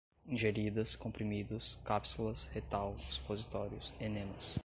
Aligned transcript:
ingeridas, 0.27 0.95
comprimidos, 0.95 1.77
cápsulas, 1.85 2.49
retal, 2.51 2.95
supositórios, 3.11 3.93
enemas 3.99 4.59